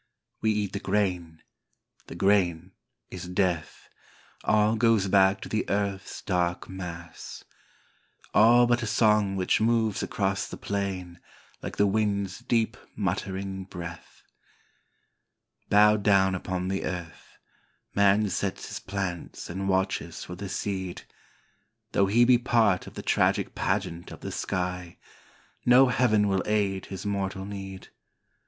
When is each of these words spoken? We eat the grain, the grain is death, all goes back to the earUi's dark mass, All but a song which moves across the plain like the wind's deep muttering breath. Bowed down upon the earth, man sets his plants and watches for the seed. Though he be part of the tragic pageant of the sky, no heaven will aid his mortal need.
We 0.41 0.49
eat 0.51 0.73
the 0.73 0.79
grain, 0.79 1.43
the 2.07 2.15
grain 2.15 2.71
is 3.11 3.27
death, 3.27 3.87
all 4.43 4.75
goes 4.75 5.07
back 5.07 5.41
to 5.41 5.47
the 5.47 5.63
earUi's 5.67 6.23
dark 6.23 6.67
mass, 6.67 7.43
All 8.33 8.65
but 8.65 8.81
a 8.81 8.87
song 8.87 9.35
which 9.35 9.61
moves 9.61 10.01
across 10.01 10.47
the 10.47 10.57
plain 10.57 11.19
like 11.61 11.77
the 11.77 11.85
wind's 11.85 12.39
deep 12.39 12.77
muttering 12.95 13.65
breath. 13.65 14.23
Bowed 15.69 16.01
down 16.01 16.33
upon 16.33 16.69
the 16.69 16.83
earth, 16.83 17.37
man 17.93 18.27
sets 18.31 18.69
his 18.69 18.79
plants 18.79 19.51
and 19.51 19.69
watches 19.69 20.23
for 20.23 20.33
the 20.33 20.49
seed. 20.49 21.03
Though 21.91 22.07
he 22.07 22.25
be 22.25 22.39
part 22.39 22.87
of 22.87 22.95
the 22.95 23.03
tragic 23.03 23.53
pageant 23.53 24.09
of 24.09 24.21
the 24.21 24.31
sky, 24.31 24.97
no 25.63 25.89
heaven 25.89 26.27
will 26.27 26.41
aid 26.47 26.87
his 26.87 27.05
mortal 27.05 27.45
need. 27.45 27.89